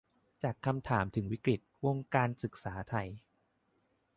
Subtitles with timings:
[0.43, 3.07] จากคำถามถึงวิกฤติ วงการศึกษาไทย